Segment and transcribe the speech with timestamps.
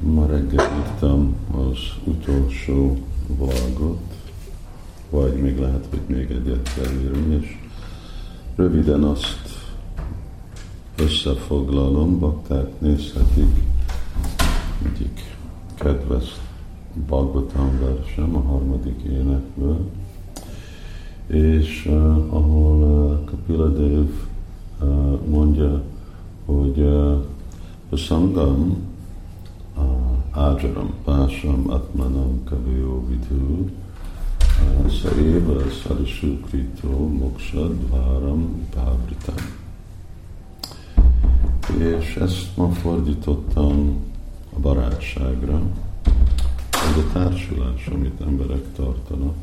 [0.00, 2.96] Ma reggel írtam az utolsó
[3.26, 4.14] vlogot,
[5.10, 7.58] vagy még lehet, hogy még egyet kell írni, és
[8.56, 9.54] röviden azt
[10.96, 13.62] összefoglalom, bakták nézhetik,
[14.86, 15.36] egyik
[15.74, 16.40] kedves
[17.06, 19.90] Bhagavatam versem a harmadik énekből,
[21.26, 24.08] és uh, ahol uh, Kapila Dev
[24.80, 25.82] uh, mondja,
[26.44, 27.22] hogy uh,
[28.42, 28.76] uh,
[30.30, 33.70] ájaram, pásam, atmanam, kaviyo vidhu,
[34.88, 39.34] Saeva Sarasukrito Moksa Dvaram Pavritam.
[41.78, 43.96] És ezt ma fordítottam
[44.56, 45.62] a barátságra,
[46.72, 49.34] ez a társulás, amit emberek tartanak.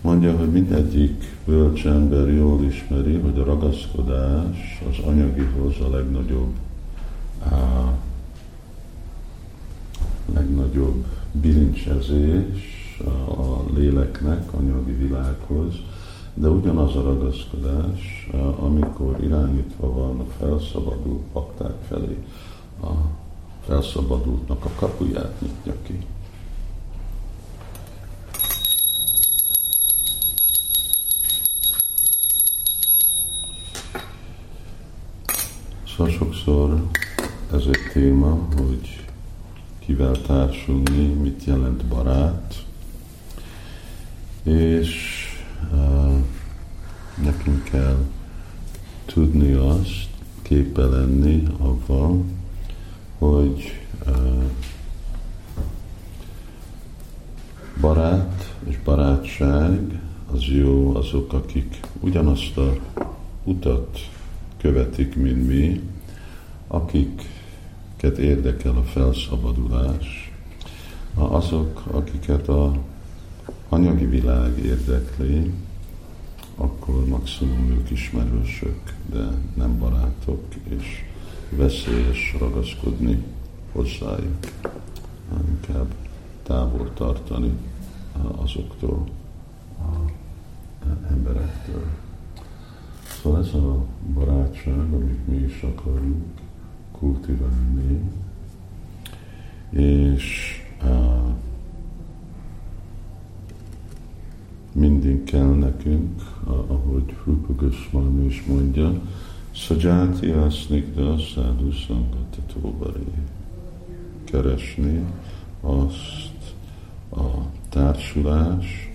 [0.00, 6.52] Mondja, hogy mindegyik bölcs ember jól ismeri, hogy a ragaszkodás az anyagihoz a legnagyobb,
[7.40, 7.92] a
[10.32, 12.76] legnagyobb bilincsezés
[13.28, 15.74] a léleknek, anyagi világhoz,
[16.34, 22.16] de ugyanaz a ragaszkodás, amikor irányítva van a felszabadult pakták felé,
[22.82, 22.90] a
[23.66, 26.06] felszabadultnak a kapuját nyitja ki.
[35.96, 36.82] Szóval sokszor
[37.52, 39.04] ez egy téma, hogy
[39.78, 42.64] kivel társulni, mit jelent barát,
[44.42, 45.22] és
[45.72, 46.16] uh,
[47.22, 47.96] nekünk kell
[49.04, 50.08] tudni azt,
[50.42, 52.24] képe lenni avval,
[53.18, 54.42] hogy uh,
[57.80, 60.00] barát és barátság
[60.32, 62.76] az jó azok, akik ugyanazt a
[63.44, 63.98] utat
[64.56, 65.80] követik, mint mi,
[67.98, 70.32] akiket érdekel a felszabadulás,
[71.14, 72.78] azok, akiket a
[73.68, 75.52] anyagi világ érdekli,
[76.56, 81.04] akkor maximum ők ismerősök, de nem barátok, és
[81.50, 83.24] veszélyes ragaszkodni
[83.72, 84.46] hozzájuk,
[85.48, 85.94] inkább
[86.42, 87.52] távol tartani
[88.36, 89.08] azoktól,
[90.80, 91.86] az emberektől.
[93.22, 93.84] Szóval ez a
[94.14, 96.24] barátság, amit mi is akarunk
[96.98, 98.00] kultiválni,
[99.70, 101.32] és uh,
[104.72, 109.00] mindig kell nekünk, ahogy Rupa Goswami is mondja,
[110.46, 113.12] Asnigda Sadhu Sangatatóbari
[114.24, 115.04] keresni
[115.60, 116.54] azt
[117.10, 117.26] a
[117.68, 118.90] társulás,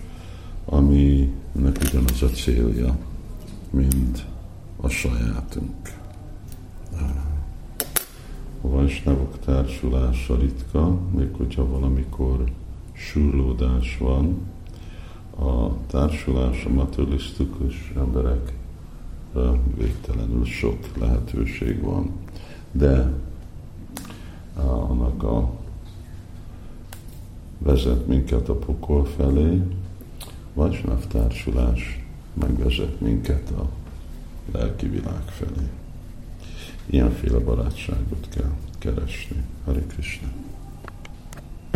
[0.66, 2.98] aminek ugyanaz a célja,
[3.70, 4.26] mint
[4.82, 6.02] a sajátunk.
[8.66, 12.52] A Vajsnavok társulása ritka, még hogyha valamikor
[12.94, 14.52] surlódás van,
[15.40, 18.54] a társulás, a materialisztikus emberek
[19.78, 22.12] végtelenül sok lehetőség van.
[22.72, 23.14] De
[24.56, 25.52] annak a
[27.58, 29.62] vezet minket a pokol felé,
[30.54, 33.70] vagy társulás megvezet minket a
[34.52, 35.70] lelki világ felé.
[36.86, 39.44] Ilyenféle barátságot kell keresni.
[39.66, 40.28] Hari Krishna.